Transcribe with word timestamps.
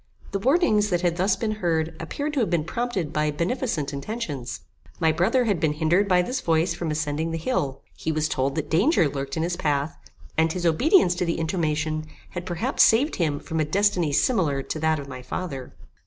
The 0.31 0.39
warnings 0.39 0.89
that 0.89 1.01
had 1.01 1.17
thus 1.17 1.35
been 1.35 1.51
heard 1.61 1.95
appeared 1.99 2.33
to 2.33 2.39
have 2.39 2.49
been 2.49 2.63
prompted 2.63 3.13
by 3.13 3.29
beneficent 3.29 3.93
intentions. 3.93 4.61
My 4.99 5.11
brother 5.11 5.43
had 5.45 5.59
been 5.59 5.73
hindered 5.73 6.07
by 6.07 6.23
this 6.23 6.41
voice 6.41 6.73
from 6.73 6.89
ascending 6.89 7.29
the 7.29 7.37
hill. 7.37 7.83
He 7.95 8.11
was 8.11 8.27
told 8.27 8.55
that 8.55 8.67
danger 8.71 9.07
lurked 9.07 9.37
in 9.37 9.43
his 9.43 9.55
path, 9.55 9.95
and 10.39 10.51
his 10.53 10.65
obedience 10.65 11.13
to 11.17 11.25
the 11.25 11.37
intimation 11.37 12.07
had 12.31 12.47
perhaps 12.47 12.81
saved 12.81 13.17
him 13.17 13.39
from 13.39 13.59
a 13.59 13.63
destiny 13.63 14.11
similar 14.11 14.63
to 14.63 14.79
that 14.79 14.97
of 14.97 15.07
my 15.07 15.21
father. 15.21 15.75